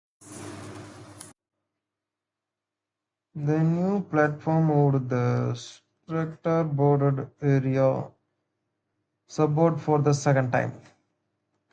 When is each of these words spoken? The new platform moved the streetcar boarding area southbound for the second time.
The 3.35 3.61
new 3.63 4.01
platform 4.01 4.65
moved 4.65 5.09
the 5.09 5.53
streetcar 5.53 6.63
boarding 6.63 7.29
area 7.39 8.09
southbound 9.27 9.79
for 9.79 10.01
the 10.01 10.15
second 10.15 10.49
time. 10.49 10.73